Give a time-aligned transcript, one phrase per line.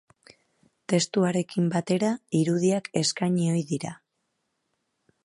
[0.93, 2.09] Testuarekin batera
[2.39, 3.93] irudiak eskaini ohi dira.